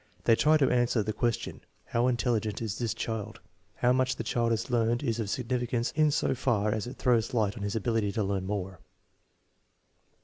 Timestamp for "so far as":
6.11-6.87